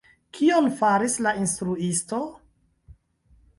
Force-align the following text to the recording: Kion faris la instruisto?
Kion 0.37 0.69
faris 0.79 1.17
la 1.27 1.35
instruisto? 1.43 2.23